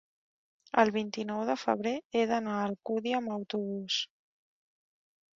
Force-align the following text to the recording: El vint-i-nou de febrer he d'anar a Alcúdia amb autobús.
El 0.83 0.91
vint-i-nou 0.93 1.41
de 1.49 1.55
febrer 1.63 1.91
he 2.19 2.23
d'anar 2.31 2.55
a 2.61 2.63
Alcúdia 2.69 3.19
amb 3.19 3.33
autobús. 3.35 3.99